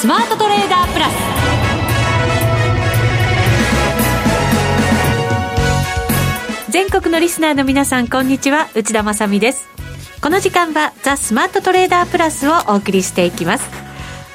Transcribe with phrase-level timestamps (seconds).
[0.00, 1.12] スマートトレーダープラス。
[6.70, 8.68] 全国のリスナーの皆さんこんにちは。
[8.76, 9.68] 内田まさです。
[10.22, 13.68] この時間はザ・スマートトレーダープラスをお送りしていきます。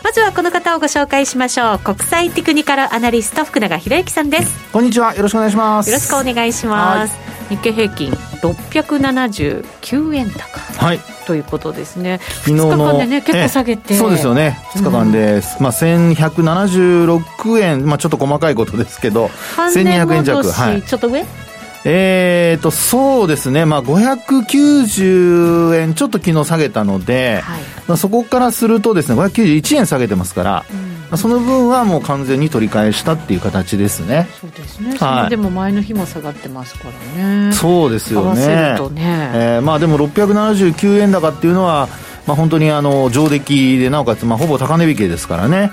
[0.04, 1.80] まずはこの方をご紹介しましょう。
[1.80, 4.70] 国際テクニカルアナリスト福永博之さんです。
[4.74, 5.16] こんにちは。
[5.16, 5.90] よろしくお願いします。
[5.90, 7.18] よろしくお願いします。
[7.48, 8.12] 日経平均
[8.44, 11.00] 679円高はい。
[11.26, 12.20] ということですね。
[12.46, 13.96] 昨日の2日間でね結構下げて。
[13.96, 14.60] そうですよね。
[14.74, 19.28] 2日間で、うん、まあ、1176円、まあ、ちょっと細かいことですけど。
[19.56, 20.52] 1200円弱。
[20.52, 20.82] はい。
[20.82, 21.26] ちょっと上？
[21.86, 34.28] えーと、そうですね、まあ、590円ちょっと昨日下げたので、はい、まあ、そこからするとですね、591円下げてますから、うその分はもう完全に取り返したっていう形ですね。
[34.40, 34.98] そうですね。
[34.98, 37.52] はい、でも前の日も下がってますからね。
[37.54, 38.48] そうですよね。
[38.92, 41.88] ねえー、まあでも679円高っていうのは、
[42.26, 45.72] まあ本当にあの上出来でなおかつまあほぼ高値引けですからね。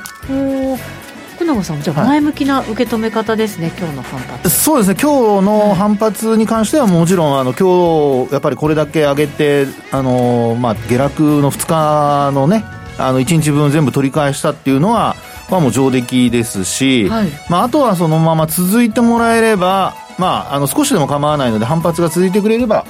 [1.40, 12.62] 福永さん、じゃあ前向きな受け止め方ですね、はい、今日の反発そうですね、今日の反発に関しては、もちろん、あの今日やっぱりこれだけ上げて、あのまあ、下落の2日のね、
[12.98, 15.16] あの1日分全部取り返したっていうのは、
[15.50, 22.86] まあ、もう上出来ですし、はい、まあ、あとはそのまま続いてもらえれば、まあ、あの少しでも構わないので、反発が続いてくれれば、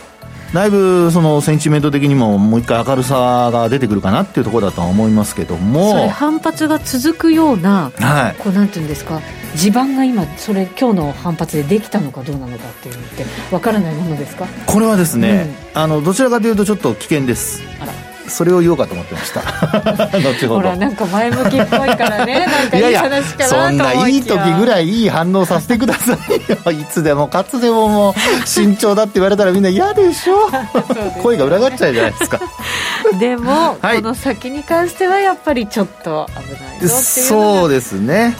[0.53, 6.09] だいぶそのセンチメント的にももう一回明るさが出てくるかなっていうところだとは思いますけども。
[6.09, 9.21] 反発が続くような、はい、こうなんていうんですか？
[9.55, 14.47] 地盤が今それ今日の反発でできたのかどうなのかっていうのって分からないものですか？
[14.67, 17.63] これはですね、うん、あのどちらかというとちょっと危険です。
[17.81, 17.90] あら
[18.31, 19.41] それを言おうかと思ってました。
[20.19, 20.55] 後ほど。
[20.57, 26.71] ほらなんか前向きっぽいからねなんかいい話かなと思いそんないい時ぐらいいい反応させてくださいよ。
[26.73, 28.15] いつでもかつでももう
[28.47, 30.49] 慎重だって言われたらみんな嫌でしょ。
[31.23, 32.41] 声が裏返っちゃうじゃないですか
[33.19, 38.37] でも、はい、この先に関してはやっぱりちょっと危ないぞっていうそうですね。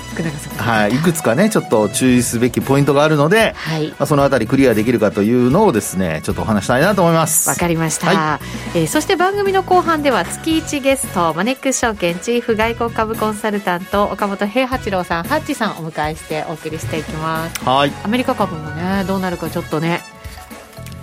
[0.57, 7.49] はい、いくつかねちょっと注意すべきポイントがあるので、はい、まあ、そのあたりクリアできるかというのをですねちょっとお話したいなと思います。
[7.49, 8.41] わかりました、は
[8.75, 17.65] い、えー、そして番組の後半では月1ゲストマネックス証券チーフ外国株コンサルタント岡本平八郎さんハッチさんお迎えしてお送りしていきます。
[17.65, 17.93] はい。
[18.05, 20.01] アメリカ株もねどうなるかちょっとね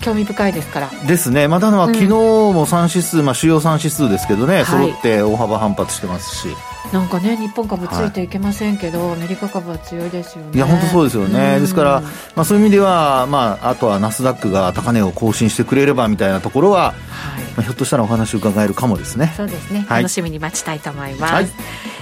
[0.08, 0.90] 興味深いですから。
[1.06, 1.50] ですね。
[1.50, 6.48] またのは、昨日も3指数、まあ、主要3指数ですけどね、揃って大幅反発してますし
[6.94, 10.52] なんかね日本株ついていけませんけど、はい、アメリカ株は強いですよね。
[10.54, 12.02] いや本当そうですよね、ですから、
[12.36, 17.44] まあ、そういう意味では、まあ、あとはナスダックが高値を更新してくれればみたいなところは、はい。
[17.58, 19.34] まあ、ひょっとしたらお話を伺えるかもですね。
[19.36, 21.48] そうですね、はい、楽しみに待ちたいと思います、はい、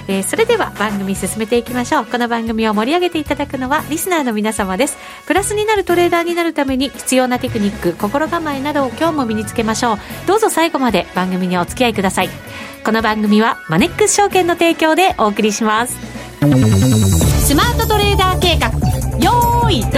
[0.08, 2.06] えー、それでは番組進めていきましょう。
[2.06, 4.96] この番組を盛り上げていただくのはリスナーの皆様です。
[5.26, 9.98] プラスになるトレーダーになるために必要なテクニック心構えなどを今日も身につけましょう。
[10.26, 12.28] どうぞ最後まで番組にお付き合いください
[12.86, 15.96] この番組はマネックス証券の提供でお送りします。
[17.44, 18.68] スマートトレーダー計画。
[19.18, 19.92] よーいドン。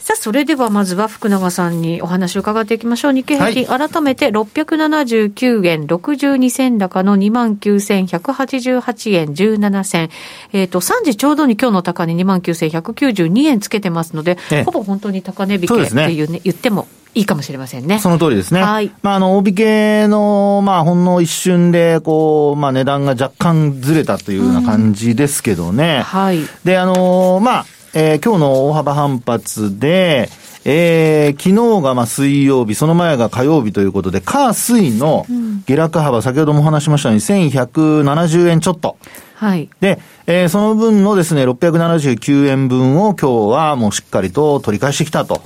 [0.00, 3.14] さあ、それではまずは福永さんにお話を伺っていきましょう。
[3.14, 10.10] 日経平均、はい、改めて679円62銭高の29,188円17銭。
[10.52, 14.36] えっ、ー、と、3時ちょうどに今日の高値29,192円つけてますので、
[14.66, 17.98] ほぼ本当に高値引けっていうね、言ってもいいかもしれませんね。
[17.98, 18.62] その通りですね。
[18.62, 18.90] はい。
[19.02, 26.02] まあ、あの、大引けの、まあ、ほんの一瞬で、こう、まあ、値段が若干ずれたというような感じですけどね。
[26.02, 26.40] はい。
[26.64, 30.28] で、あの、まあ、えー、今日の大幅反発で、
[30.70, 35.24] えー、昨日がまあ水曜日、その前が火曜日ということで、火水の
[35.66, 38.98] 下落幅、先ほどもお話しましたように、1170円ちょっと。
[39.34, 39.70] はい。
[39.80, 45.40] で、えー、その分のですね、679円分を今日はもうしっかりと取り返してきたと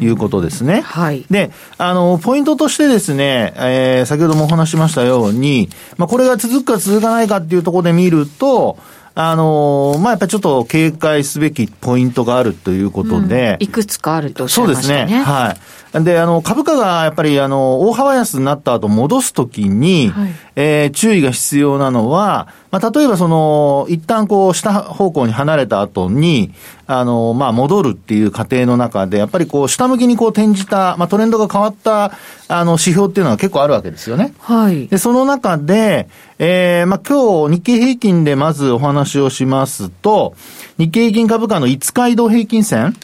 [0.00, 0.80] いうことですね。
[0.80, 1.26] はい。
[1.30, 8.78] で、あの、ポイントとしてですね、えー、先ほどもお話しましたように、まあ、これが続くか続かないかっていうところで見ると、
[9.16, 13.56] あのー、まあ、やっぱりちょっと警戒すべきポイントがあるということで。
[13.60, 14.98] うん、いくつかあるとおっしゃいましたね。
[14.98, 15.22] そうですね。
[15.22, 15.56] は
[16.00, 16.04] い。
[16.04, 26.52] で、あの、株価がやっぱり、あの、大幅安になった後戻すときに、はい、えー、注意が必要なのは、まあ、例えばその、一旦こう、下方向に離れた後に、
[26.86, 32.12] あの、まあ、戻るっていう過程の中で、やっぱりこう、下向きにこう転じた、まあ、トレンドが変わった、
[32.48, 34.34] あの、指標っていうのは結構あるわけですよね。
[34.38, 34.88] はい。
[34.88, 36.08] で、その中で、
[36.38, 40.34] えー、まあ、今日、日経平均でまずお話をしますと、
[40.78, 42.94] 日経平均株価の5日移動平均線、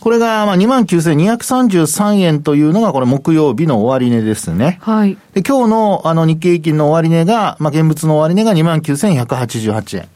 [0.00, 4.78] これが、まあ、29,233円というのが、これ木曜日の終値ですね。
[4.82, 5.16] はい。
[5.32, 10.08] で、今日の、あの、日経平均の終値が、まあ、現物の終値が29,188円。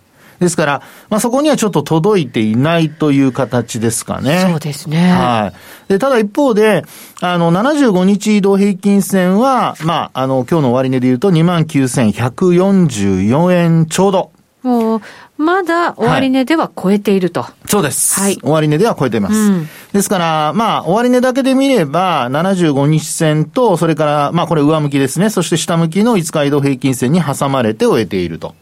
[0.43, 4.45] ですから、まあ、そこにはちょっと届いていないという形ですかね。
[4.51, 5.13] そうですね。
[5.13, 5.53] は
[5.89, 5.89] い。
[5.89, 6.83] で、ただ一方で、
[7.21, 14.33] あの、75日移動平均線は、まあ、あの、今日の終値で言うと29,144円ちょうど。
[14.65, 15.01] もう、
[15.39, 17.43] まだ終値では超えていると。
[17.43, 18.19] はい、そうです。
[18.19, 18.37] はい。
[18.43, 19.35] 終値では超えています。
[19.35, 25.31] うん、ですから、まあ、終値だけで見れば、75日線と、それから、まあ、これ上向きですね。
[25.31, 28.57] そして下向きの5日移動平均線に挟まれて終えていると。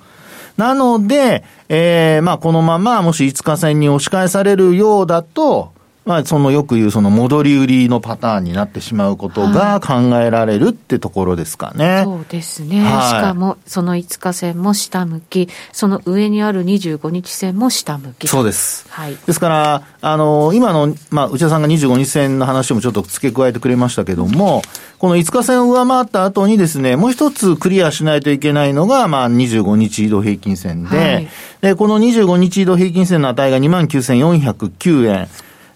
[0.61, 5.73] なので、えー、まあ、このまま、もし5日線に押し返されるようだと、
[6.07, 11.97] まあ、そのよく言うその戻り売りのパターンになってしまうことが考えられるってところですかね。
[11.97, 12.81] はい、そうですね。
[12.83, 18.29] はい、しかも、その5日線も下向き、その上にある25日線も下向き。
[18.29, 18.87] そうです。
[18.89, 19.17] はい。
[19.27, 24.63] ですから、あの、今の、まあ、内田さんが25日線の話もちょっと付け加えてくれましたけども、
[24.99, 31.29] この5日線を上回った後にですね、もう一つクリアしないといけないのが、まあ、25日移動平均線で、はい、
[31.61, 35.29] で、この25日移動平均線の値が29,409円。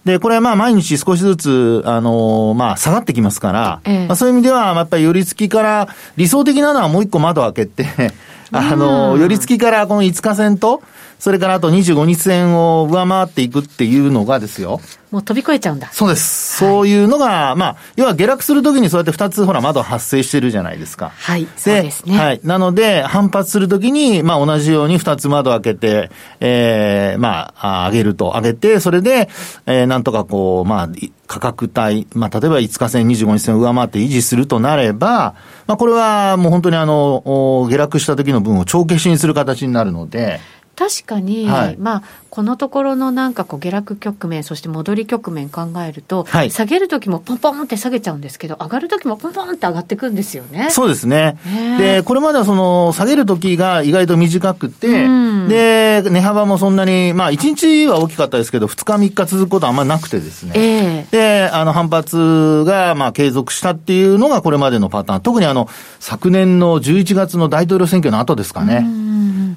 [0.05, 7.87] で、これはまあ毎日少しずつ、あのー、まあ下がってきますから、ええ、まあそういう意味では、やっぱり寄り付きから理想的なのはもう一個窓開けて
[8.53, 10.83] あのー、寄り付きからこの5日線と、
[11.25, 14.83] それからあと25日線を上回っていくっていうのがですよ。
[15.11, 15.91] もう飛び越えちゃうんだ。
[15.91, 16.63] そうです。
[16.63, 21.13] はい、そういうのが、まあ、要は下落するときにそうやって2つほら窓発生してるじゃないですか。
[21.17, 21.49] はい。
[21.57, 22.19] そうですね。
[22.19, 22.41] はい。
[22.45, 26.11] なので、反発するときに、まあ同じように2つ窓開けて、
[26.41, 29.31] ええー、まあ、上げると、上げて、それで、
[29.65, 30.89] えー、なんとかこう、まあ、
[31.27, 35.37] 価格帯、まあ、例えば5日線、25日線を上回って維持するとなれば、
[35.67, 40.41] まあ、これはもう本当にあの、下落した時の分を帳消しにする形になるので、
[40.77, 50.69] 確かに、はい、まあ、このところのなんかこう下落局面、そして戻り局面考えると、はい、下げるときもポンポンって下げちゃうんですけど、上がるときもポンポンって上がってくんですよね。
[50.71, 51.39] そうですね。
[51.79, 55.09] で、これまではその、下げるときが意外と短くて、う
[55.45, 60.53] ん、で、値幅もそんなに、まあ、1日は大きかったですけど、2日3日続くことはあんまりなくてですね。
[60.57, 65.21] えー、で、あの、反発が、まあ、継続したっていうのがこれまでのパターン。
[65.21, 65.69] 特にあの、
[66.01, 68.85] 昨年の11月の大統領選挙の後ですかね。
[68.85, 69.04] うん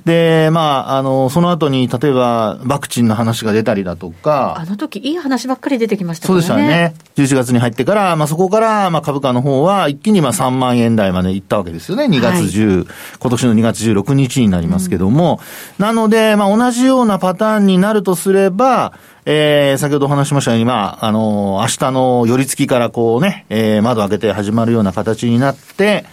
[0.06, 4.56] で、まあ、あの、その後に、例えば、ワクチンの話が出たりだとか。
[4.58, 6.28] あの時、いい話ばっかり出てきましたね。
[6.28, 6.94] そうでしたね。
[7.16, 12.06] 11月に入ってから、まあ、そこから、まあ、株価の方は、一気に、まあ、3万円台まで行ったわけですよね。
[12.06, 12.88] 2月10、はい、
[13.20, 15.40] 今年の2月16日になりますけども。
[15.80, 18.94] うん、なので、まあ、同じようなパターンになるとすれば、
[19.30, 26.06] えー、先ほどお話しましたように、まあ、あのー、明日の寄り付きからこうね、えー、窓開けて始まるような形になって、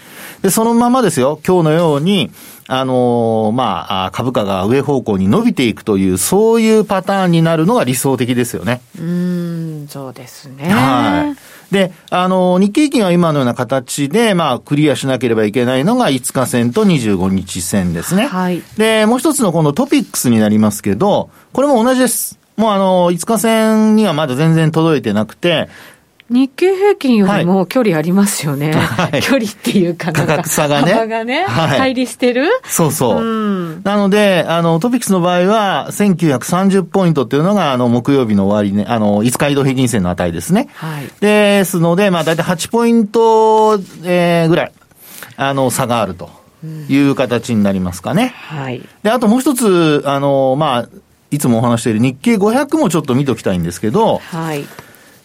[0.44, 2.30] で、そのままですよ、今日のように、
[2.66, 8.82] あのー、まあ、株価が上方向に伸びていくという、そういうパターンになるのが理想的ですよね。
[8.98, 10.68] うん、そうですね。
[10.68, 11.34] は
[11.70, 11.72] い。
[11.72, 18.26] で、あの、日経平均は今のような形で、まあ、クリアしなければいけないのが5日線と25日線ですね。
[18.26, 18.62] はい。
[18.76, 22.38] で、もう一つのこのトピックスになりますけど、これも同じです。
[22.58, 25.70] もうあの、5日線にはまだ全然届いてなくて、
[26.34, 28.72] 日経平均よりも距離ありますよね。
[28.72, 30.92] はい、距離っていうか価格差がね。
[30.92, 32.48] 幅がね、はい、乖離してる？
[32.64, 33.22] そうそう。
[33.22, 40.68] うん、なので、あの、トピックスの場合は、1930ポイントっていうのが、あの、木曜日の終わりね、あの、5日移動平均線の値ですね。
[40.74, 41.08] はい。
[41.20, 44.72] ですので、まあ、だいたい8ポイント、えー、ぐらい、
[45.36, 46.30] あの、差があると
[46.88, 48.34] いう形になりますかね。
[48.34, 48.82] はい。
[49.04, 50.88] で、あともう一つ、あの、まあ、
[51.30, 54.64] いつもお話している日経500もちょっと見ときたいんですけど、はい。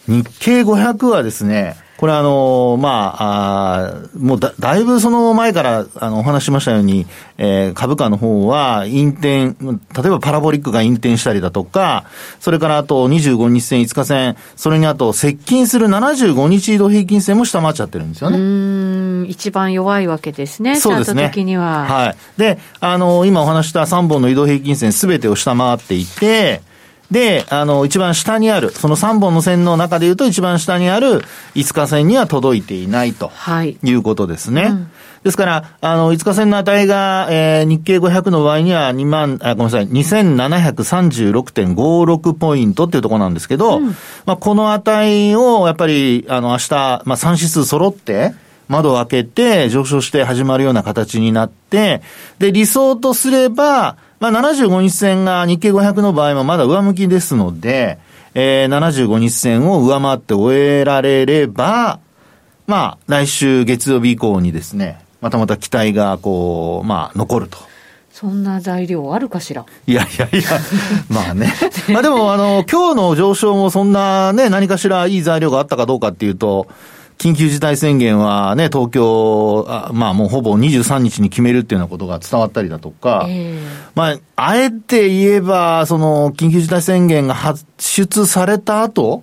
[0.08, 7.04] 日経500はですね、これあの、まあ、あもうだ、だいぶその前から、あの、お話しましたように、
[7.36, 12.06] えー、株価の方は、引転、例えばパラボリックが引転したりだとか、
[12.40, 18.38] それからあと25日線、5日線、それにあと接近する75日移動平均線も下回っちゃってるんですよね。
[18.38, 21.28] うん、一番弱いわけですね、そうですね。
[21.28, 21.84] 的には。
[21.84, 22.16] はい。
[22.38, 26.62] で、あの、今お話した3本の移動平均線すべてを下回っていて、
[27.10, 31.22] で、あの、一番下にある、その3本の線の中で言うと一番下にある
[31.54, 33.32] 5日線には届いていないと
[33.64, 33.76] い。
[33.92, 34.62] うことですね。
[34.62, 34.88] はいうん、
[35.24, 43.86] ですから、あの、5日線の値が、えー、日経500の場合には2万、あ、ごめんなさい、2736.56ポイントっていうところなんですけど、うん、
[44.24, 48.34] まあ、この値をやっぱり、あの、明日、まあ、3指数揃って、
[48.68, 52.02] 窓を開けて上昇して始まるような形になって、
[52.38, 57.98] で、理想とすれば、まあ、75日線が日経500の場合もまだ上向きですので、
[58.34, 61.98] えー、75日線を上回って終えられれば、
[62.66, 67.58] まあ、来週月曜日以降にですね、またまた期待が、こう、まあ、残ると。
[68.12, 69.64] そんな材料あるかしら？
[69.86, 70.42] いやいやいや、
[71.08, 71.52] まあね。
[71.90, 76.66] まあでも、あの、今日の上昇もそんなね、何かしらいい材料があったかどうかっていうと、
[77.20, 83.60] 緊急事態宣言はね、東京、あまあもうほぼ23日に決めるっていうようなことが伝わったりだとか、えー、
[83.94, 89.22] まあ、あえて言えば、その、緊急事態宣言が発出された後、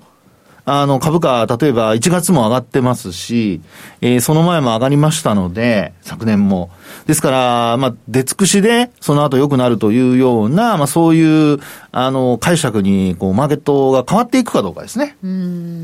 [0.70, 3.62] あの、株価、例えば1月も上がってますし、
[4.01, 6.70] えー、その前も上がりましたので、昨年も。
[7.08, 11.60] ですから、まあ、出尽くしで、その後良くなるというような、まあ、そういう、
[11.92, 15.16] あの、解釈に、こう、マーケットが変わっていくかどうかですね。
[15.24, 15.27] え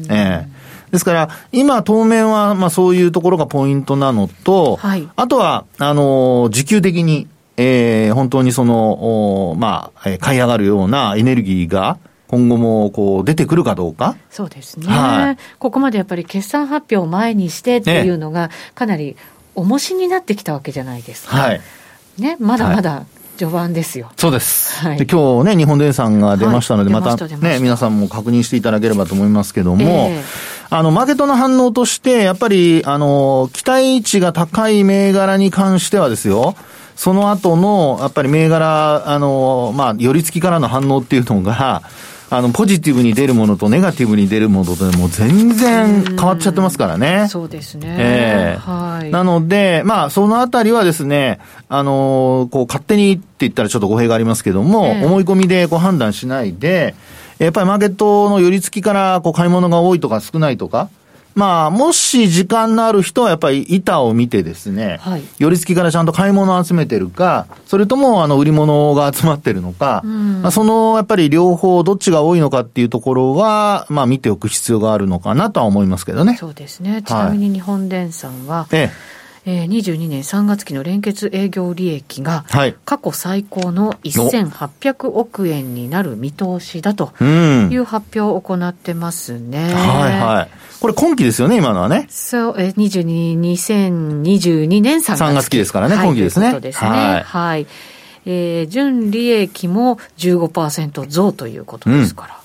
[0.09, 0.62] えー、
[0.93, 11.97] ですから、今、当面は、まあ、そういうところがポイントなのと、はい、あとは、あの、時給的に、えー、本当にその、まあ、買い上がるようなエネルギーが、
[12.27, 14.15] 今後もこう出てくるかどうか。
[14.29, 19.15] そうですね、はい、ここまでやっぱり決算発表を前にしてっていうのが、かなり
[19.55, 21.37] 重しになってきたわけじゃないですか。
[21.37, 21.61] はい、
[22.19, 23.05] ね、まだまだ、
[23.43, 24.11] 序盤ですよ。
[24.17, 24.79] そうです。
[24.79, 30.23] はい、で今日ね、日本電産が出ましたので、はい、またね、皆さんも確認していただければと思いますけども、えー、
[30.69, 36.55] あの、マーケットの反応として、やっぱり、あの、期待値が高い銘柄に関してはですよ、
[36.95, 41.81] その後の、やっぱり銘柄、あの、まあ、寄り付きからの反応っていうのが、
[42.35, 47.27] あの、ポジティブに出るものとネガティブに出るものともう全然変わっちゃってますからね。
[47.29, 47.95] そうですね。
[47.99, 49.11] ええー、はい。
[49.11, 56.95] なので、まあ、そのあたりはですね、あのー、こう、勝手にって言ったらちょっと語弊がありますけども、えー、思い込みでこう判断しないで、
[57.37, 60.89] やっぱりマーケットの寄り付きからこう買い物が多いとか少ないとか、
[61.35, 76.35] まあ、もし時間のある人はやっぱり板を見てですね、はい、寄り付きからちゃんと買い物を集めてるか、それともあの売り物が集まってるのか、うん、まあ、そのやっぱり両方どっちが多いのかっていうところは、まあ見ておく必要があるのかなとは思いますけどね。
[76.37, 77.01] そうですね。
[77.01, 79.13] ちなみに日本電産は、はい、ええ
[79.45, 82.45] えー、22年3月期の連結営業利益が、
[82.85, 89.73] 過去最高の1800億円になる見通しだという発表を行ってますね。
[89.73, 90.62] はいはい。
[90.83, 92.07] これ今期ですよね、今のはね。
[92.09, 95.23] そう、えー、22、2022年3月期。
[95.23, 96.51] 3月期ですからね、今期ですね。
[96.51, 96.89] そうですね。
[96.89, 97.23] はい。
[97.23, 97.67] はい、
[98.25, 102.35] えー、純利益も15%増ということですから。
[102.35, 102.43] うん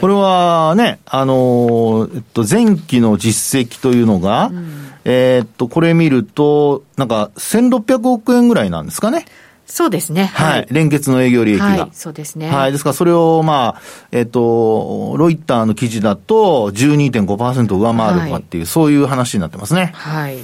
[0.00, 9.24] これはね、あのえっと、前期の実績というのが、うん、えっと、これ見ると、なんか、1600億円ぐらいなんですかね。
[9.68, 10.24] そうですね。
[10.34, 10.66] はい。
[10.70, 11.66] 連結の営業利益が。
[11.66, 12.48] はい、そうですね。
[12.50, 12.72] はい。
[12.72, 19.92] ですから、それを、まあ、えっ、と、ロイターの記事だと12.5%上回るとかっていう、はい、そういう話になってますね。
[19.94, 20.38] はい。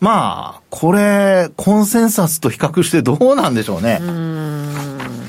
[0.00, 3.98] まあ、これ、コンセンサスと比較してどうなんでしょうね。
[4.00, 5.19] うん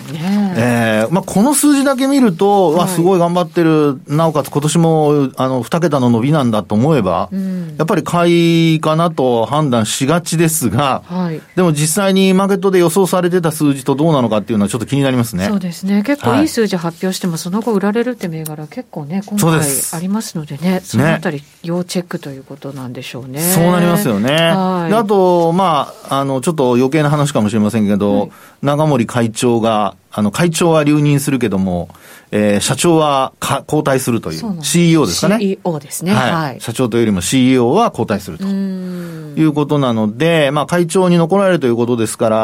[0.55, 15.47] えー、まあ、この数字だけ見ると、はい、すごい頑張ってる、なおかつ今年も、あの、二桁の伸びなんだと思えば、うん、やっぱり買いかなと判断しがちですが、はい、でも実際にマーケットで予想されてた数字とどうなのかっていうのはちょっと気になりますね。
[15.47, 16.03] そうですね。
[16.03, 16.41] 結構い。
[16.43, 19.61] い数字発表しても、その後売られるって銘柄結構ね、今回
[19.93, 23.41] ありますのでね、そのあたり要チェックということなんでしょうね。
[23.41, 24.33] そうなりますよね。
[24.33, 28.29] はい、あと、まあ、あの、ちょっと余計な話かもしれませんけど、
[28.61, 31.89] 長森会長が、あの、会長は留任するけども、
[32.31, 35.39] えー、社長はか交代するという、CEO ですかね。
[35.39, 36.31] CEO ですね、はい。
[36.31, 36.61] はい。
[36.61, 42.37] 社長というよりも CEO は交代するということなので、まあ、会長に残られるということですから、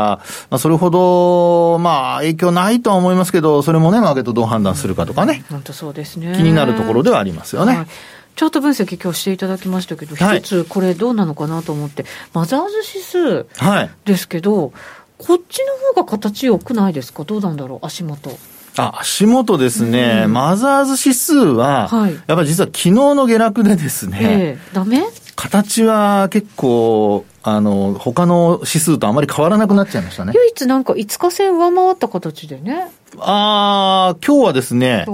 [0.50, 5.44] まあ、それほど、まあ、影響ないとは思いますけど、それもね、マーケットどう判断するかとかね。
[5.50, 6.36] 本当そうですね。
[6.38, 7.78] 気になるところではありますよね。
[7.78, 7.88] はい
[8.38, 13.48] チャート分析今日していただきましたけど、一つこれどうなのかなと思って、マザーズ指数
[14.06, 14.72] ですけど、はい
[15.18, 17.24] こっちの方が形良くないですか？
[17.24, 17.86] どうなんだろう？
[17.86, 18.32] 足元。
[18.78, 25.04] あ、足元ですね、うん、マザーズ指数は、はい、やっぱり実は昨日の下落でですね、えー、ダメ？
[25.38, 30.34] 形は結構、あの、他の指数とあまり変わらなくなっちゃいましたね。
[30.36, 32.88] 唯一なんか5日線上回った形でね。
[33.20, 35.06] ああ、今日はですね、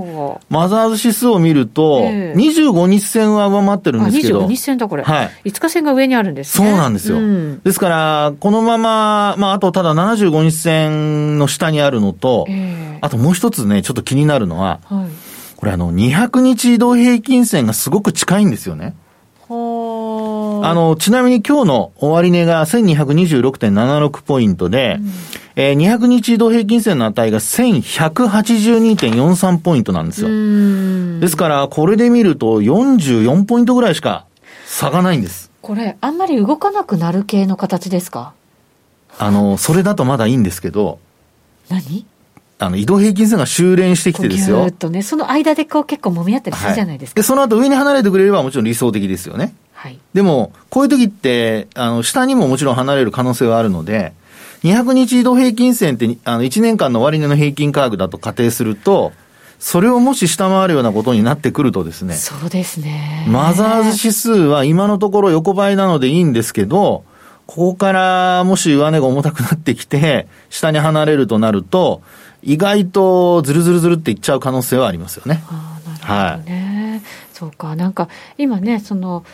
[0.50, 4.46] マザーズ指数を見ると、えー、25日線は上回ってるんですけど。
[4.46, 5.04] 25日線だこれ。
[5.04, 5.32] はい。
[5.44, 6.70] 5日線が上にあるんですね。
[6.70, 7.18] そうなんですよ。
[7.18, 15.08] うん、ですから、このまま、まあ、あとただ75日線の下にあるのと、えー、あともう一つね、ちょっと気になるのは、はい、
[15.58, 18.96] これあの、200日移動平均線がすごく近いんですよね。
[20.66, 25.12] あの、ちなみに今日の終値が1226.76ポイントで、うん、
[25.58, 30.30] えー、200日移動平均線の値が1182.43ポイントなんですよ。
[31.20, 34.26] ですから、これで見ると44ポイントぐらいしか
[34.66, 35.52] 差がないんです。
[35.62, 38.32] これ、あんまり動かなくなる系の形ですか？
[39.20, 40.98] あの、それだとまだいいんですけど。
[41.70, 42.06] 何？
[42.60, 44.66] あの、移動平均線が修練してきてですよ。
[44.68, 47.20] っとね、その間でこう結構揉み合ったりするじゃないですか。
[47.20, 49.54] はい、で、その後上に離れてくれればもちろん理想的ですよね。
[49.84, 50.00] はい。
[50.14, 54.14] でも、こういう時って、あの、下にももちろん離れる可能性はあるので、
[54.64, 59.12] 200日移動平均線って、あの、1年間の終値の平均価格だと仮定すると、
[59.60, 62.14] それをもし下回るようなことになってくるとですね。
[62.14, 63.26] そうですね。
[63.28, 67.04] マザーズ指数は今のところ横ばいなのでいいんですけど、
[67.46, 72.02] ここからもし上値が重たくなってきて、下に離れるとなると、
[72.42, 75.44] 意外とずるずるずるっていっちゃう可能性はありますよね。
[75.50, 76.92] あなるほどね。
[76.94, 77.02] はい、
[77.34, 79.26] そうか、なんか今ね、その、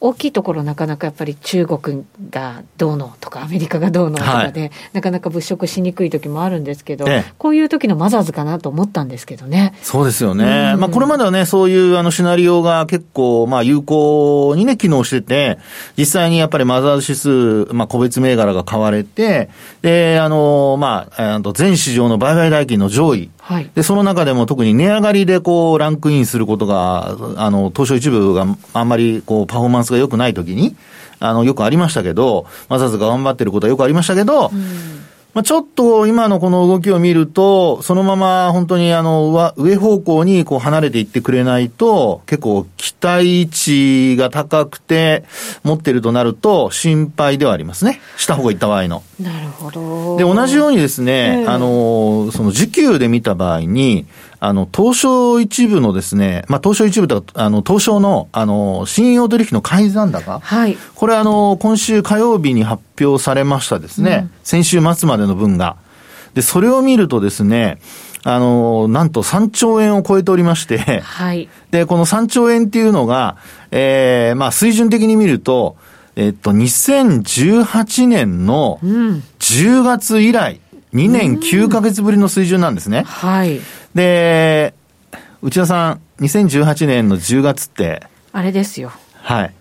[0.00, 9.74] 大きいところなかなかやっぱり中国がどうのとかアメリカがどうのとかで、はい、なかなか物色しにくい時もあるんですけど、ええ、こういう時のマザーズかなと思ったんですけどね。
[9.82, 10.72] そうですよね。
[10.74, 15.58] うん、まあこれまではね、そういうあのシナリオが結構まあ有効にね、機能してて、
[15.98, 19.50] 実際にやっぱりマザーズ指数、まあ個別銘柄が買われて、
[19.82, 30.76] で、あの、まあ、全市場の売買代金の上位、はい、で、その中でも特に値上がりでこう、ランクインすることが、あの、東証一部があんまりこう、パフォーマンスが良くないときに、
[31.18, 45.24] あの、よくありましたけど、マザーズが頑張ってることはよくありましたけど、うんまあ、ちょっと今のこの動きを見ると、そのまま本当にあの上方向にこう離れていってくれないと、結構期待値が高くて
[45.62, 48.00] 持ってるとなると心配ではありますね。
[48.16, 49.02] した方がいった場合の。
[49.20, 50.16] なるほど。
[50.16, 54.06] で、同じようにですね、あの、その時給で見た場合に、
[54.42, 60.40] あの、東証一部のですね、まあ、東証一部とか、あの、東証の、あの、信用取引の改ざん高。
[60.40, 60.78] はい。
[60.94, 64.20] これあの、今週火曜日に発表されましたですね。
[64.22, 65.76] うん、先週末までの分が。
[66.32, 67.80] で、それを見るとですね、
[68.22, 71.50] あの、なんと3兆円を超えておりまして、はい。
[71.70, 73.36] で、この3兆円っていうのが、
[73.70, 75.76] ええー、まあ、水準的に見ると、
[76.16, 78.78] えっと、2018年の
[79.38, 80.60] 10月以来、
[80.94, 83.04] 2年9ヶ月ぶりの水準なんですね。
[83.06, 83.60] はい。
[83.94, 84.74] で、
[85.42, 88.02] 内田さん、2018年の10月って。
[88.32, 88.92] あれですよ。
[89.14, 89.54] はい。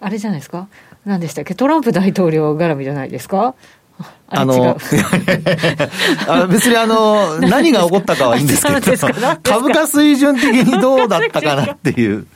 [0.00, 0.68] あれじゃないですか？
[1.04, 1.54] 何でしたっけ？
[1.56, 3.54] トランプ大統領絡みじゃないですか？
[4.30, 4.76] あの、
[6.28, 9.08] あ 別にあの、 何が起こったかはいいんですけど、
[9.42, 12.26] 株価水準的にどうだったかなっていう。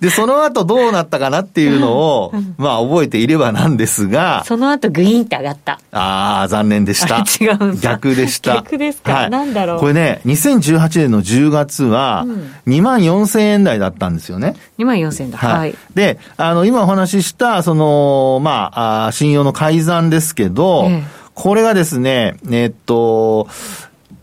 [0.00, 4.42] で、その後どうなったかなっていうのを、まあ覚えていればなんですが。
[4.46, 5.80] その後グイーンって上がった。
[5.92, 7.18] ああ、残念でした。
[7.18, 8.56] 違うん逆でした。
[8.56, 9.80] 逆ですか、はい、なんだろう。
[9.80, 12.26] これね、2018年の10月は、
[12.66, 14.54] 2万4000円台だったんですよね。
[14.78, 15.38] 2万4000円だ。
[15.38, 15.74] はい。
[15.94, 23.48] で、あの、今お話しした、その、まあ、あ信用の改ざんですけど、ええこれがですね、えっと、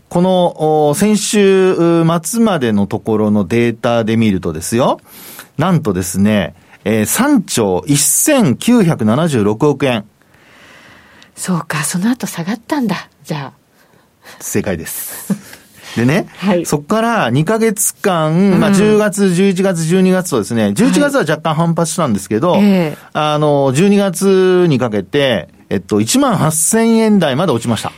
[0.08, 5.00] この先週末までのところのデータで見るとですよ、
[5.58, 10.04] なんとですね、えー、3兆1976億円。
[11.34, 13.60] そうか、その後下がったんだ、じゃあ。
[14.40, 15.34] 正解です。
[15.96, 27.92] でね、はい、そこから2ヶ月間、まあ、10月、11月、12月とですね、11月は若干反発したんですけど、はい、あの、12月にかけて、えっと、1万8000円台まで落ちました。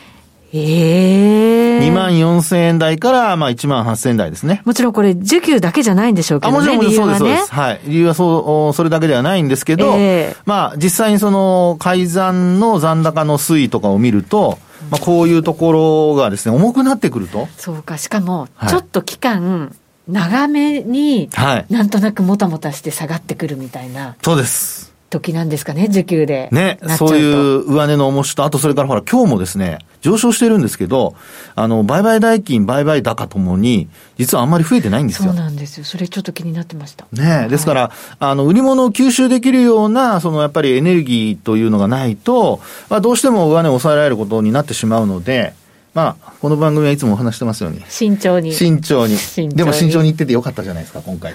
[0.52, 1.88] ええー。
[1.88, 4.60] 2万4000円台から、まあ1万8000円台ですね。
[4.66, 6.56] もちろんこれ、需給だけじゃないんでしょうけどね。
[6.58, 7.54] あ、もちろん、もちろんそうです、そうです。
[7.54, 7.80] はい。
[7.86, 14.58] 理由はそう、それだけではないんですけど、えー、まあ実際にその、改ざんの残高の推移とかを見ると、
[14.90, 17.48] まあこういうところがですね、重くなってくると。
[17.56, 19.74] そうか、しかも、ちょっと期間、
[20.06, 24.16] 長めに、はい、なんとなくもたもたして下がってくるみたいな。
[24.22, 24.91] そうです。
[25.12, 26.48] 時なんですかね、需給で。
[26.50, 31.14] ね、そういう上値の重しと、あとそれからほら、今日もですね、上昇してるんですけど、
[31.54, 35.32] あの、売買代金、売買高ともに、実はあんまり増えてないんですよ。
[35.32, 35.84] そうなんですよ。
[35.84, 37.06] それちょっと気になってました。
[37.12, 45.54] ね、ですから、はい、あの、売り物を吸収できるような、そのやっぱりエネルギーというのがないと、まあ、どうしても上値を抑えられることになってしまうので、
[45.94, 47.82] まあ、この番組はいつもお話してますように。
[47.88, 48.52] 慎重に。
[48.52, 49.16] 慎重に。
[49.18, 51.34] 慎重にでも慎重に言っててよかったじゃないですか、今回。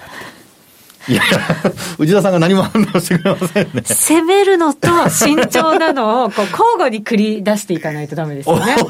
[1.10, 1.22] いや
[1.98, 3.82] 内田さんが何も反応してくれませんね。
[3.84, 8.76] 攻めるのと慎重なのをこう交互に繰り出していかないとダメですよね。
[8.76, 8.76] ね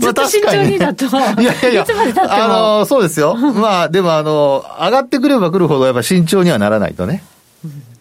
[0.00, 1.08] ずっと慎重にだと、い
[1.44, 2.34] やいやいや、いつまで経っても。
[2.34, 3.34] あの、そうですよ。
[3.36, 7.22] まあ、でもあの、上がってくれば来るほどやっぱ慎重にはならないとね。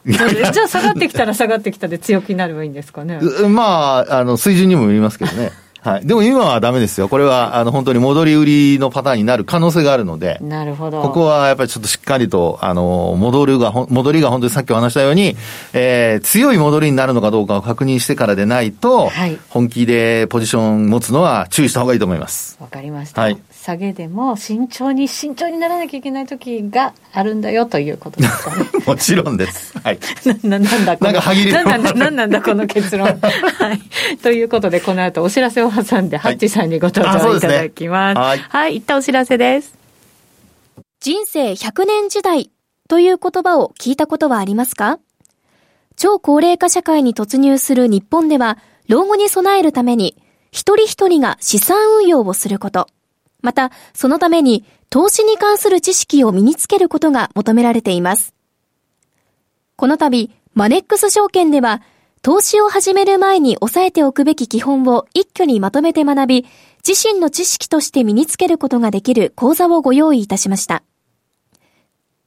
[0.07, 3.19] じゃあ下がってきたら下がってきたで強気になればいいんですかね。
[3.49, 5.51] まあ、あの、水準にもよりますけどね。
[5.85, 6.05] はい。
[6.07, 7.07] でも今はダメですよ。
[7.07, 10.39] これは、あの、本当に戻り売りのパターンになる可能性があるので。
[10.41, 10.99] なるほど。
[11.03, 15.37] ここはやっぱりちょっとしっかりと、あの、戻るが、戻りが本当にさっきお話したように、
[15.73, 22.57] えー、強い戻りになるのかどうかを確認してからでないと、はい、本気でポジション持つのは注意した方がいいと思います。
[22.59, 23.21] わかりました。
[23.21, 23.37] はい。
[23.65, 28.65] 下げでも慎重に慎重にならなきゃいけない時があるんだよということですかね。
[28.85, 29.75] もちろんです。
[29.79, 29.99] はい。
[30.47, 31.11] な、なんだこの。
[31.11, 33.07] なんか歯切れなんなんだ、なんなんだこの結論。
[33.17, 34.17] はい。
[34.17, 38.17] ということで、この後お知らせを挟んで、ハッチさんにご登場いただきます。
[38.19, 39.73] はい、はい、一旦お知らせです。
[40.99, 42.51] 人生100年時代
[42.87, 44.99] という言葉を聞いたことはありますか？
[45.95, 50.15] 超高齢化社会に突入する日本では、老後に備えるために、
[50.51, 52.87] 一人一人が資産運用をすること。
[53.45, 58.33] また、そのために投資に関する知識を身につけることが求められています。
[59.77, 61.81] この度、マネックス証券では、
[62.21, 66.45] 投資を始める前に押さえておくべき基本を一挙にまとめて学び、
[66.87, 70.83] 自身の知識として身につけることができる講座をご用意いたしました。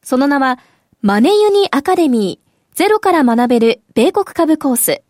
[0.02, 0.58] その名は、
[1.00, 5.02] マネユニアカデミー、ゼロから学べる米国株コース。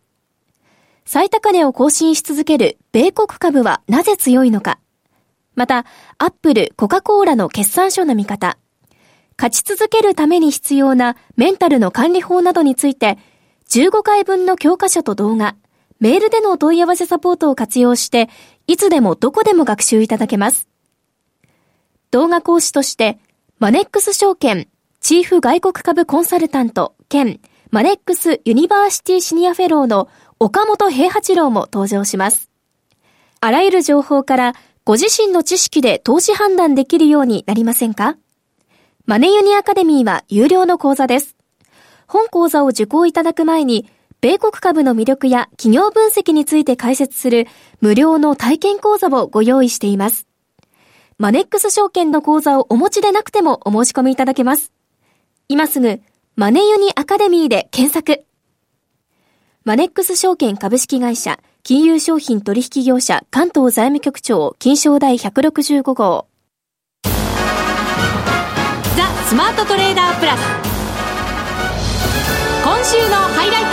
[1.05, 4.79] 最高値を更新し続ける米国株はなぜ強いのか。
[5.59, 5.85] また、
[6.19, 8.57] アップル、コカ・コーラの決算書の見方。
[9.37, 13.17] 勝ち続けるために必要なメンタルの管理法などについて、
[13.67, 15.57] 15回分の教科書と動画、
[15.99, 18.29] メールでのお問い合わせサポートを活用して、
[18.67, 20.69] いつでもどこでも学習いただけます。
[22.11, 23.19] 動画講師として、
[23.57, 24.69] マネックス証券、
[25.01, 30.07] チーフ外国株コンサルタント兼マネックスユニバーシティシニアフェローの
[30.39, 32.49] 岡本平八郎も登場します。
[33.41, 34.53] あらゆる情報から
[34.89, 38.17] ご自身の知識で投資判断できるようになりませんか？
[39.05, 41.35] マネユニアカデミーは有料の講座です。
[42.07, 43.87] 本講座を受講いただく前に、
[44.19, 47.45] 米国株の魅力や企業分析について解説する
[47.81, 50.25] 無料の体験講座をご用意しています。
[51.19, 54.71] マネックス証券の講座をお持ちでなくてもお申し込みいただけます。
[55.49, 56.01] 今すぐ、
[56.35, 58.25] マネユニアカデミーで検索。
[59.65, 66.27] マネックス証券株式会社、金融商品取引業者関東財務局長、金賞第165号。
[67.03, 67.11] ザ・
[69.27, 70.39] スマートトレーダープラス。
[72.63, 73.69] 今週のハイライト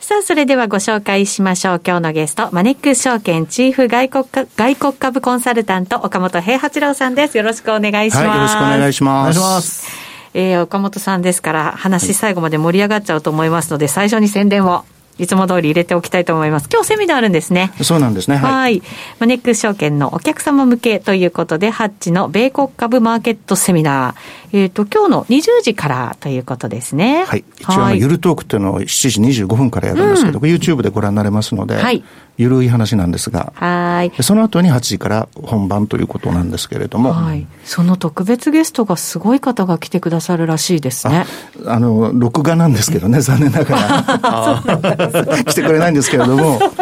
[0.00, 1.82] さあ、それではご紹介しましょう。
[1.84, 4.24] 今日のゲスト、マネックス証券チーフ外国
[4.56, 7.36] 外国株コンサルタント、岡本平八郎さんです。
[7.36, 8.26] よろしくお願いします。
[8.26, 9.38] はい、よろしくお願いします。
[9.38, 10.05] お願いします。
[10.38, 14.84] えー、岡本さんですから、話最後まで盛り上がっちゃうと思いますので、最初に宣伝を
[15.18, 16.68] いつも通り入れておきたいと思います。
[16.70, 17.72] 今日セミナーあるんですね。
[17.82, 18.36] そうなんですね。
[18.36, 18.52] はい。
[18.52, 18.82] はい
[19.18, 24.45] マネックス証券のお客様向けということで、ハッチの米国株マーケットセミナー。
[24.56, 27.24] えっ、ー、と、今日の20時からということですね。
[27.24, 27.44] はい。
[27.58, 32.02] 一応、はい、ゆるトークっていうのを7時25分からやるんですけど、うん、YouTube でご覧になれますので、はい。
[32.38, 34.22] ゆるい話なんですが、はい。
[34.22, 37.46] その後に8時から本番ということなんですけれども、はい。
[37.64, 41.24] その特別ゲストがすごい方が来てくださるらしいですね。
[41.66, 45.44] ああの、録画なんですけどね、残念ながら。
[45.44, 46.58] 来てくれないんですけれども、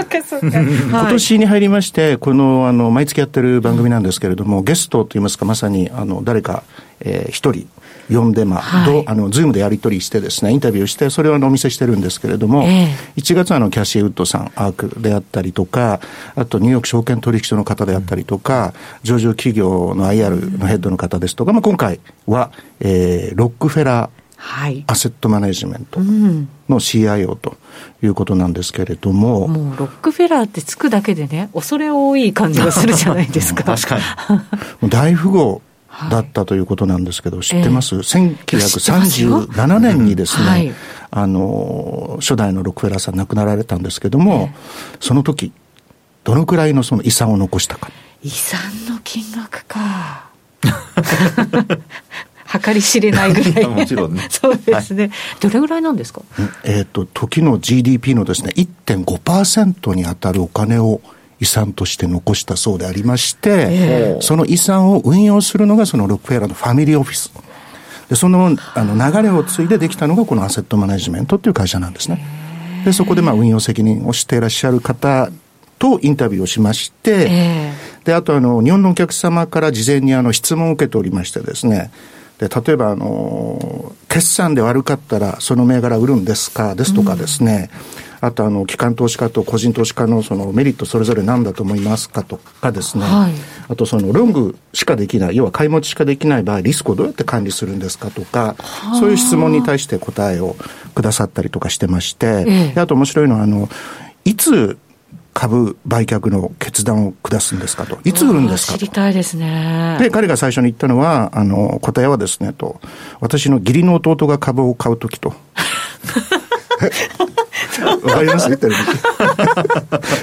[0.43, 6.65] 今年に入りまして、この、あの、毎月やってる番組なんですけれども、ゲストといいますか、まさに、あの、誰か、
[7.00, 7.68] えー、一人、
[8.11, 16.00] 呼んで、まあ、はい、あの、ズームでやり取りしてですね、インタビューして、それをお見せしてるんですけれども、えー、1月はあの、キャシーウッドさん、アークであったりとか、
[16.35, 26.00] あとニューヨーク証券取引所の方であったりとか、上場企業の IR のヘッドの方ですとか、まあ、今回は、えー、ロックフェラー、はい、アセットマネジメント
[26.68, 27.57] の CIO と
[28.02, 33.64] いうことなんですけれども、うん、もうロックフェラーってつくだけでね、恐れ多い感じがするじゃないですか。
[33.76, 33.98] 確か
[34.83, 34.90] に。
[34.90, 35.62] 大富豪
[36.11, 40.72] だったということなんですけど、知ってます、えー、?1937 年にですね、はい、
[41.11, 45.52] あの、初代のロックフェラーさん亡くなられたんですけども、えー、その時、
[46.24, 47.90] どのくらいのその遺産を残したか？
[48.22, 50.30] 遺産の金額か。
[52.62, 53.66] 計り知れないぐらい。
[53.66, 54.26] もちろんね。
[54.30, 55.04] そうですね。
[55.04, 56.22] はい、どれぐらいなんですか？
[56.64, 61.00] えっ、ー、と、時の GDP のですね、1.5%に当たるお金を
[61.40, 67.33] 遺産として残したそうでありまして、えー、その遺産を運用するのがそのロックフェラーのファミリーオフィス。
[68.09, 72.25] で、そのあの流れを継いでできたのがこのアセットマネジメントっていう会社なんですね。
[72.85, 75.31] で、そこでまあ運用責任をしていらっしゃる方
[75.79, 81.90] とインタビューをしまして、えー、で、あとあの、日本のお客様から事前にあの質問を受けておりましてですね、
[82.38, 86.75] で例えばあの、決算で悪かったら、その銘柄売るんですか？
[86.75, 93.33] ですとかですね、うん、あとあの、機関投資家と個人投資家のそのメリットそれぞれ何だと思いますかとかですね、はい、
[93.69, 98.57] あとそのロングしかできない、要は買い持ちしかできない場合、リスクをどうやって管理するんですかとか、
[98.99, 100.57] そういう質問に対して答えを
[100.95, 103.69] くださったりとかしてまして、ええ、あと面白いのは、あの、
[104.25, 104.79] いつ
[105.35, 107.99] 株売却の決断を下すんですかと。
[108.05, 108.79] いつ売るんですかと。
[108.79, 109.99] 知りたいですね。
[110.01, 112.81] で、彼が最初に言ったのは、あの、答えはですね、と、
[113.21, 115.35] 私の義理の弟が株を買うときと。
[117.83, 118.75] わかります言ってる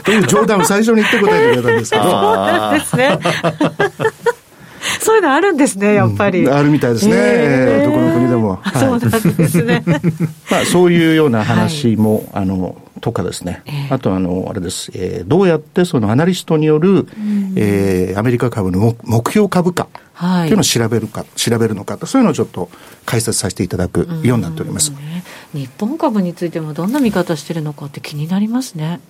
[0.04, 2.04] という冗談を最初に言って答えてくれたんですけど。
[2.04, 3.20] そうなんですね。
[5.00, 6.44] そういうのあるんですね、やっぱり。
[6.46, 8.60] うん、あるみたいですね、えー、どこの国でも。
[8.62, 9.84] はい、そうなんですね。
[10.50, 17.08] まあ、そういうような話も、はい、あの、とかですね、えー、あとあの、あれです、えー、どうやってそのアナリストによる、
[17.56, 19.88] えー、アメリカ株の目標株価っ
[20.46, 22.70] ていうのを調べるか、調べるのかそういうのをちょっと
[23.06, 24.92] 解説させていただくようになっております。
[24.92, 29.02] ね、日本株についてもどんな見方してるのかって気になりますね。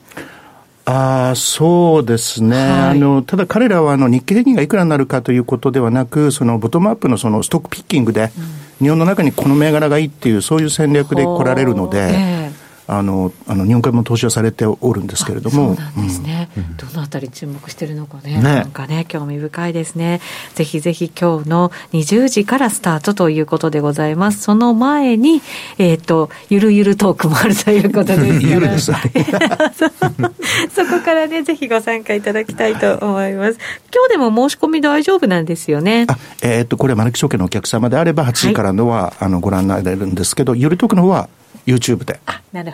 [0.86, 8.32] あそうですね、はい、あのただ彼らはあの日経平均がいくらになるかということではなく、そのボトムアップのそのストックピッキングで、
[8.80, 12.51] 日本の中にこの銘柄がいいっていう、そういう戦略で来られるので。
[12.92, 18.42] あのあの日本株も投資はされておるんですけれども、そうなんですね、うん、どのあたり注目してるのかね、ね。
[18.42, 20.20] なんかね、興味深いですね、
[20.56, 25.42] ぜひぜひ今日の20時からスタートということでございます、その前に、
[25.78, 29.00] えっ、ー、と、ゆるゆるトークもあるということですか
[29.40, 29.72] ら、
[30.76, 33.58] そこからね、ぜひご参加いただきたいと思います。
[33.94, 36.08] 今日でも申し込み大丈夫なんですよね。
[36.10, 41.30] あえっ、ー、と、これはマルキ証券のお客様であれば、8時からのは、はい、あのご覧になれるんですけど、ゆるトークの方は
[41.66, 42.20] YouTube で、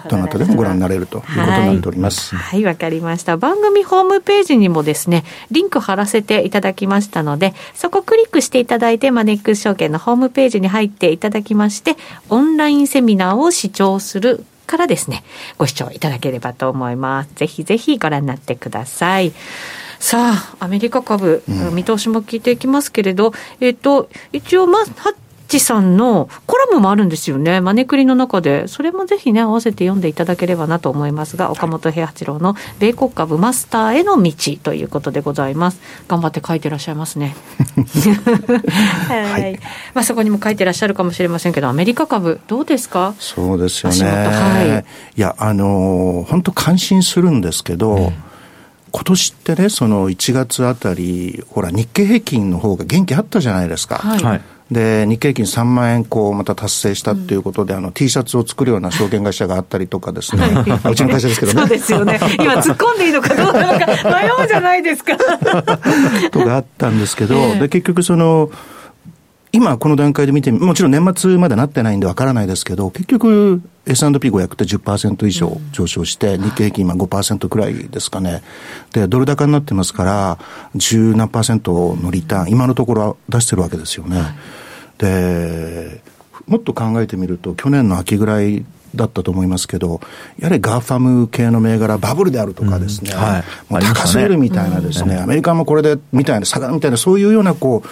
[0.10, 2.36] どなたでもご覧になれるということになっております。
[2.36, 3.38] はい、わ、はい、かりました。
[3.38, 11.96] 番組ホームページにもですね、リンク貼らせていただきましたので、そこクリックしていただいて、マネックス証券のホームページに入っていただきまして、
[12.30, 15.24] オンラインセミナーを視聴するからですね、
[15.58, 17.30] ご視聴いただければと思います。
[17.36, 19.34] ぜひぜひご覧になってください。
[20.00, 24.84] さあ、アメリカ株、うん、見通しも聞いていきますけれど、えっ、と、一応、まあ、
[25.48, 34.32] チさんのコラムもあるんですよね、マネクリの中で、それもぜひね、合わせて読んでいただければなと思いますが、岡本平八郎の米国株マスターへの道
[34.62, 35.80] ということでございます。
[36.08, 37.36] 頑張って書いてらっしゃいますね。
[39.08, 39.60] はい。
[39.94, 43.14] まあ、そこにも書いてらっしゃるかもしれませんけど、アメリカ株、どうですか？
[43.20, 44.06] そうですよね。
[44.06, 44.86] はい。
[45.18, 48.14] いや、あの本当感心するんですけど、うん
[48.90, 53.98] 今年ってね、その1月あたり、ほら、日経平均の方が元気あったじゃないですか。
[53.98, 60.44] はい、で、日経平均3万円こうまた達成したっていうことで、うん、あの T シャツを作るような証券会社があったりとかですね、
[60.90, 61.62] うちの会社ですけどね。
[61.62, 62.20] そうですよね。
[62.40, 65.18] 今突っ込んでいいのかどうなのか迷うじゃないですか。
[66.32, 68.50] とかあったんですけど、えー、で結局その、
[69.58, 78.44] 今この段階で見てもちろん年末までなってないんでわからないですけど、結局 S&P500 って10%以上上昇して、日経平均今5%くらいですかね。
[78.94, 80.38] で、ドル高になってますから、
[80.76, 84.22] 十何パーセントのリターン、今のところは出してるわけですよね。
[85.00, 86.02] で、
[86.46, 90.02] もっと考えてみると、去年の秋ぐらいだったと思いますけど、
[90.38, 93.44] やはり GAFAM 系の銘柄、バブルであるとかですね、うんはい、
[93.74, 97.88] もう高すぎるみたいなですね、アメリカもこれでみたいな、下がるみたいな、そういうようなこう、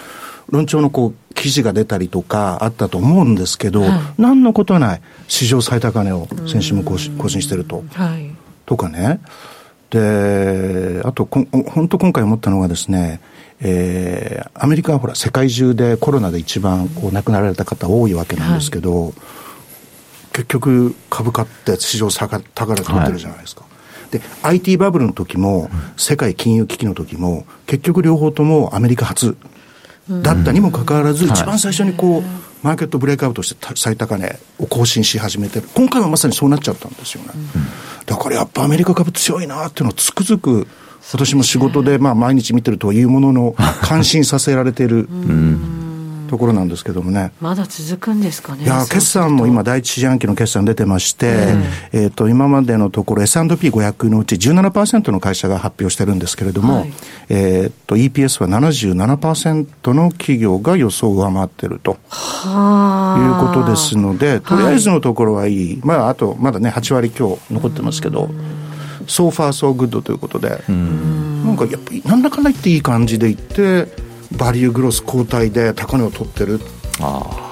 [0.50, 7.84] 論調のこう記事が出たりとかあったと思うんですけど、はい、何のことはない、史上最高値を先週も更新更新してると。
[7.92, 8.30] はい、
[8.64, 9.20] とかね。
[9.90, 13.20] で、あとこ、本当今回思ったのがですね、
[13.60, 19.12] えー、アメリカはほら、世界中でコロナで一番こう亡くなられた方多いわけなんですけど、はい、
[20.32, 23.64] 結局株価って史上高値取ってるじゃないですか。
[24.10, 29.36] で、IT バブルの時も、世界金融危機の時も、結局両方ともアメリカ初
[30.08, 32.22] だったにもかかわらず、一番最初にこう、
[32.62, 35.68] マーケットブレイクアウトして最高値を更新し始めてる。
[35.74, 37.30] 今回はまさにそうなっちゃったんですよね。
[38.06, 40.66] だからやっぱアメリカ株強いなっていうのをつくづく、
[41.12, 45.08] 私も仕事でまあ毎日見てるというものの、 感心させられている。
[46.26, 47.32] ところなんですけどもね。
[47.40, 48.64] まだ続くんですかね。
[48.64, 51.54] いや、決算も今、第一四半期の決算出てまして、
[51.92, 56.92] えっ、ー、と、今までのところ S&P500 のうち17%の会社が発表してるんですけれども、はい、
[57.28, 61.92] えっと、EPS は77%の企業が予想を上回ってると。
[61.92, 61.98] いう
[63.40, 65.68] ことですので、とりあえずのところはいい。
[65.68, 68.30] はい、まあ、あと、まだね、8割強残ってますけど、
[69.06, 73.88] So far so good ということで、なんかやっぱり、なんだかんだ言っていい感じでいって、
[74.36, 76.60] バリューグロース交代で高値を取ってる。
[77.00, 77.46] ああ。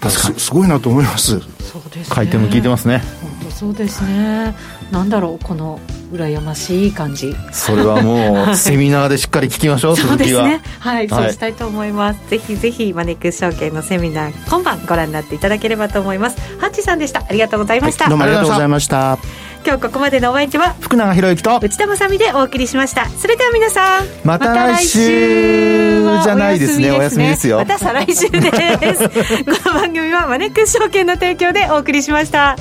[0.00, 1.40] 確かにすごいなと思います。
[1.40, 3.02] そうです、ね、回転も効いてますね。
[3.22, 4.54] 本当そうですね。
[4.90, 5.80] なんだろうこの
[6.12, 7.34] 羨ましい感じ。
[7.52, 10.60] それはもうセミナーでしっかり聞きましょう そうですね。
[10.78, 12.20] はい、そうしたいと思います。
[12.30, 16.36] ぜひぜひマネックス証券のセミナー今晩ご覧になっていただければと思います。
[16.58, 17.24] ハッチさんでした。
[17.28, 19.18] ありがとうございました、はい、どうもありがとうございました
[19.66, 23.08] 今日ここまでのお相手は福永博之と内田まさでお送りしました。
[23.08, 26.92] それでは皆さんまた来週じゃないですね。
[26.92, 27.56] お休みですよ。
[27.56, 29.08] また再来週です。
[29.44, 32.54] この番組はマネックス証券の提供でお送りしました